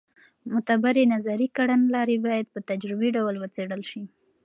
[0.49, 4.03] معتبرې نظري کړنلارې باید په تجربي ډول وڅېړل سي.